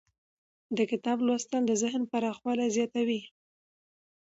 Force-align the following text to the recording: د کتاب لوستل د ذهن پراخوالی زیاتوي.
د 0.77 0.79
کتاب 0.91 1.17
لوستل 1.27 1.63
د 1.67 1.71
ذهن 1.83 2.03
پراخوالی 2.11 2.67
زیاتوي. 2.75 3.21